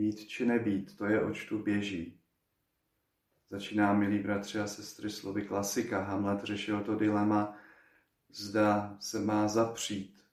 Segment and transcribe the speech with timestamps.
[0.00, 2.20] Být či nebýt, to je očtu běží.
[3.50, 6.02] Začíná, milí bratři a sestry, slovy klasika.
[6.02, 7.58] Hamlet řešil to dilema,
[8.28, 10.24] zda se má zapřít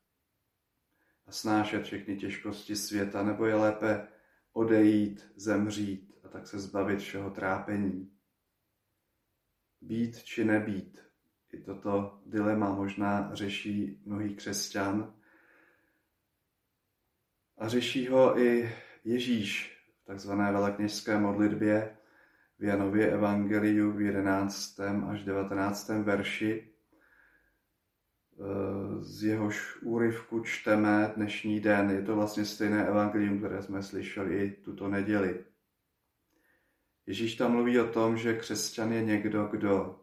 [1.26, 4.08] a snášet všechny těžkosti světa, nebo je lépe
[4.54, 8.12] odejít, zemřít a tak se zbavit všeho trápení.
[9.82, 11.04] Být či nebýt.
[11.54, 15.16] I toto dilema možná řeší mnohý křesťan.
[17.58, 18.74] A řeší ho i
[19.08, 21.98] Ježíš v takzvané velekněžské modlitbě
[22.60, 24.80] v Janově evangeliu v 11.
[24.80, 25.90] až 19.
[25.90, 26.74] verši.
[29.00, 31.90] Z jehož úryvku čteme dnešní den.
[31.90, 35.46] Je to vlastně stejné evangelium, které jsme slyšeli i tuto neděli.
[37.06, 40.02] Ježíš tam mluví o tom, že křesťan je někdo, kdo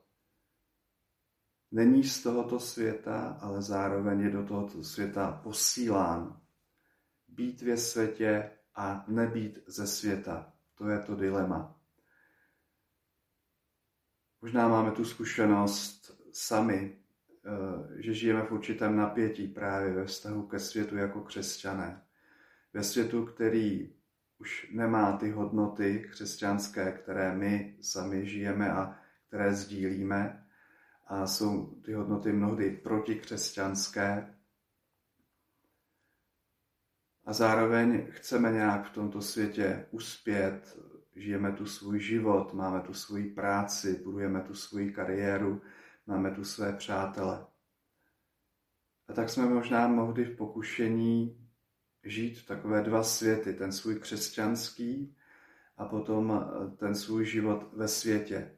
[1.71, 6.41] není z tohoto světa, ale zároveň je do tohoto světa posílán.
[7.29, 10.53] Být ve světě a nebýt ze světa.
[10.75, 11.81] To je to dilema.
[14.43, 16.97] Možná máme tu zkušenost sami,
[17.45, 22.03] eh, že žijeme v určitém napětí právě ve vztahu ke světu jako křesťané.
[22.73, 23.95] Ve světu, který
[24.39, 30.47] už nemá ty hodnoty křesťanské, které my sami žijeme a které sdílíme.
[31.07, 34.35] A jsou ty hodnoty mnohdy protikřesťanské.
[37.27, 40.79] A zároveň chceme nějak v tomto světě uspět,
[41.17, 45.63] žijeme tu svůj život, máme tu svoji práci, budujeme tu svoji kariéru,
[46.07, 47.47] máme tu své přátele.
[49.09, 51.45] A tak jsme možná mohli v pokušení
[52.05, 55.17] žít takové dva světy, ten svůj křesťanský
[55.77, 58.51] a potom eh, ten svůj život ve světě.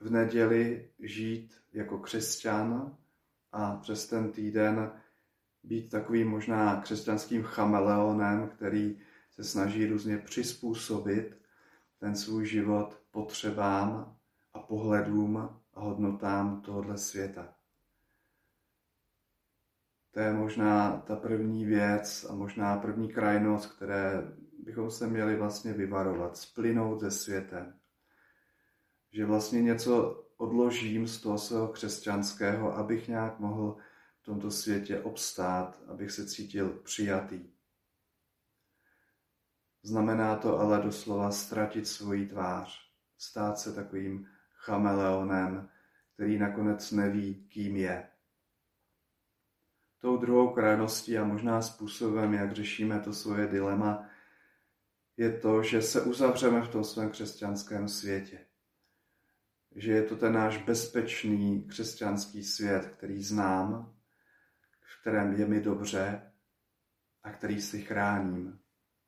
[0.00, 2.96] V neděli žít jako křesťan
[3.52, 4.92] a přes ten týden
[5.62, 11.38] být takovým možná křesťanským chameleonem, který se snaží různě přizpůsobit
[11.98, 14.16] ten svůj život potřebám
[14.52, 15.36] a pohledům
[15.74, 17.54] a hodnotám tohoto světa.
[20.10, 24.22] To je možná ta první věc a možná první krajnost, které
[24.64, 27.78] bychom se měli vlastně vyvarovat, splynout ze světem.
[29.12, 33.76] Že vlastně něco odložím z toho svého křesťanského, abych nějak mohl
[34.28, 37.50] tomto světě obstát, abych se cítil přijatý.
[39.82, 45.68] Znamená to ale doslova ztratit svoji tvář, stát se takovým chameleonem,
[46.14, 48.08] který nakonec neví, kým je.
[49.98, 54.06] Tou druhou krajností a možná způsobem, jak řešíme to svoje dilema,
[55.16, 58.46] je to, že se uzavřeme v tom svém křesťanském světě.
[59.76, 63.97] Že je to ten náš bezpečný křesťanský svět, který znám,
[65.08, 66.32] kterém je mi dobře
[67.22, 68.58] a který si chráním.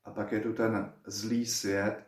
[0.05, 2.07] A pak je tu ten zlý svět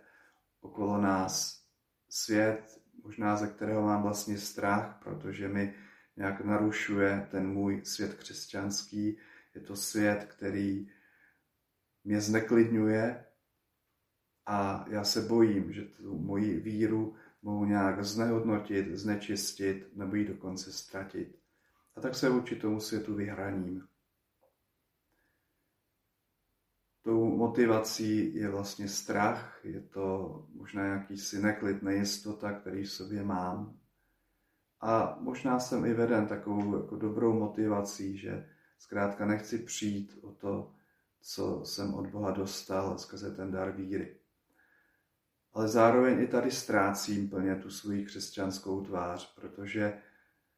[0.60, 1.64] okolo nás.
[2.08, 5.75] Svět, možná ze kterého mám vlastně strach, protože mi
[6.16, 9.19] nějak narušuje ten můj svět křesťanský.
[9.54, 10.91] Je to svět, který
[12.04, 13.24] mě zneklidňuje
[14.47, 20.72] a já se bojím, že tu moji víru mohu nějak znehodnotit, znečistit nebo ji dokonce
[20.72, 21.41] ztratit.
[21.97, 23.88] A tak se vůči tomu světu vyhraním.
[27.03, 33.78] Tou motivací je vlastně strach, je to možná jakýsi neklid, nejistota, který v sobě mám.
[34.80, 38.48] A možná jsem i veden takovou jako dobrou motivací, že
[38.78, 40.72] zkrátka nechci přijít o to,
[41.20, 44.16] co jsem od Boha dostal skrze ten dar víry.
[45.53, 49.98] Ale zároveň i tady ztrácím plně tu svoji křesťanskou tvář, protože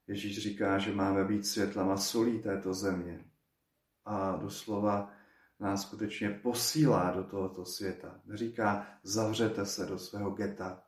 [0.06, 3.25] Ježíš říká, že máme být světlem a solí této země.
[4.04, 5.12] A doslova
[5.60, 8.20] nás skutečně posílá do tohoto světa.
[8.25, 10.82] Neříká, zavřete se do svého geta.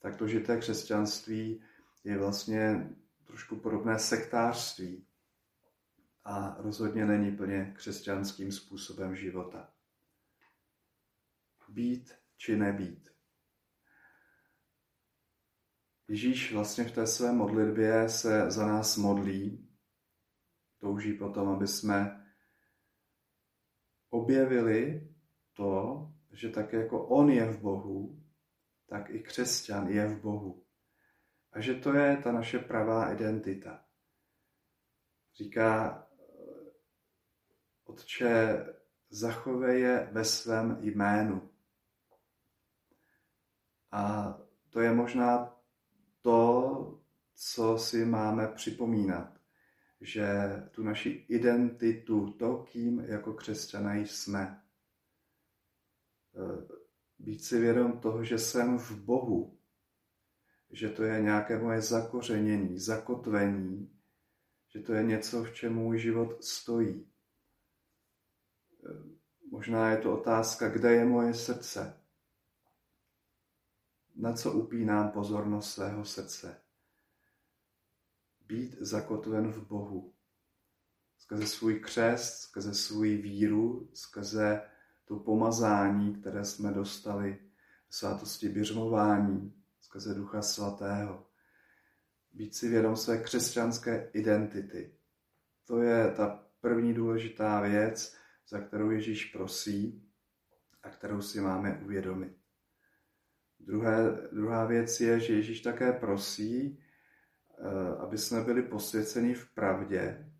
[0.00, 1.62] Tak to žité křesťanství
[2.04, 2.90] je vlastně
[3.24, 5.06] trošku podobné sektářství
[6.24, 9.70] a rozhodně není plně křesťanským způsobem života.
[11.68, 13.17] Být či nebýt.
[16.08, 19.68] Ježíš vlastně v té své modlitbě se za nás modlí,
[20.78, 22.26] touží potom, aby jsme
[24.10, 25.08] objevili
[25.52, 26.02] to,
[26.32, 28.22] že tak jako on je v Bohu,
[28.86, 30.64] tak i křesťan je v Bohu.
[31.52, 33.84] A že to je ta naše pravá identita.
[35.34, 36.06] Říká,
[37.84, 38.66] Otče,
[39.10, 41.50] zachovej je ve svém jménu.
[43.92, 44.34] A
[44.70, 45.57] to je možná
[46.28, 47.00] to,
[47.34, 49.40] co si máme připomínat,
[50.00, 50.28] že
[50.70, 54.62] tu naši identitu, to, kým jako křesťané jsme,
[57.18, 59.58] být si vědom toho, že jsem v Bohu,
[60.70, 63.98] že to je nějaké moje zakořenění, zakotvení,
[64.68, 67.10] že to je něco, v čem můj život stojí.
[69.50, 71.97] Možná je to otázka, kde je moje srdce,
[74.18, 76.60] na co upínám pozornost svého srdce.
[78.46, 80.14] Být zakotven v Bohu.
[81.18, 84.62] Skrze svůj křest, skrze svůj víru, skrze
[85.04, 87.38] to pomazání, které jsme dostali
[87.88, 91.26] v svátosti běžmování, skrze Ducha Svatého.
[92.32, 94.94] Být si vědom své křesťanské identity.
[95.64, 98.16] To je ta první důležitá věc,
[98.48, 100.08] za kterou Ježíš prosí
[100.82, 102.37] a kterou si máme uvědomit.
[103.60, 106.78] Druhé, druhá věc je, že Ježíš také prosí,
[107.58, 110.32] eh, aby jsme byli posvěceni v pravdě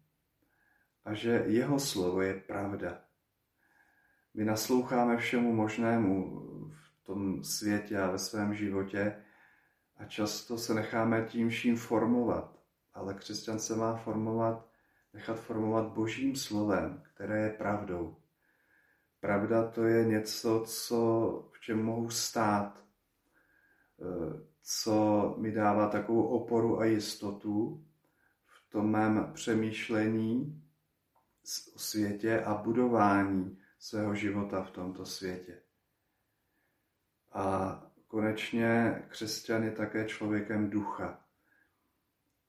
[1.04, 3.00] a že jeho slovo je pravda.
[4.34, 9.16] My nasloucháme všemu možnému v tom světě a ve svém životě
[9.96, 12.58] a často se necháme tím vším formovat.
[12.94, 14.68] Ale křesťan se má formovat,
[15.14, 18.16] nechat formovat božím slovem, které je pravdou.
[19.20, 20.98] Pravda to je něco, co,
[21.52, 22.84] v čem mohu stát,
[24.62, 27.84] co mi dává takovou oporu a jistotu
[28.46, 30.62] v tom mém přemýšlení
[31.74, 35.62] o světě a budování svého života v tomto světě.
[37.32, 41.24] A konečně křesťan je také člověkem ducha.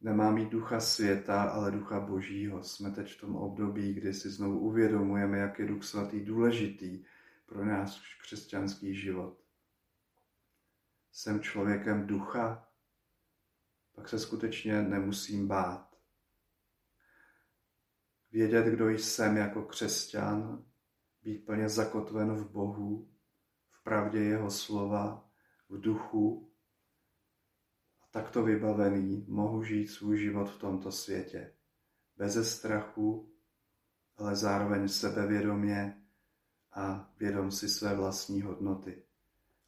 [0.01, 2.63] Nemá mít ducha světa, ale ducha božího.
[2.63, 7.03] Jsme teď v tom období, kdy si znovu uvědomujeme, jak je duch svatý důležitý
[7.45, 9.38] pro náš křesťanský život.
[11.19, 12.67] Jsem člověkem ducha,
[13.95, 15.95] pak se skutečně nemusím bát.
[18.31, 20.65] Vědět, kdo jsem jako křesťan,
[21.21, 23.11] být plně zakotven v Bohu,
[23.69, 25.31] v pravdě Jeho slova,
[25.69, 26.53] v duchu.
[28.01, 31.55] A takto vybavený mohu žít svůj život v tomto světě.
[32.17, 33.33] Beze strachu,
[34.17, 36.03] ale zároveň sebevědomě
[36.71, 39.08] a vědom si své vlastní hodnoty.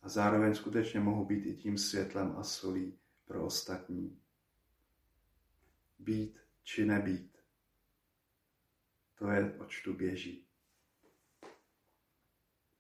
[0.02, 4.20] A zároveň skutečně mohu být i tím světlem a solí pro ostatní.
[6.00, 7.38] Být či nebýt.
[9.16, 10.51] To je, oč tu běží.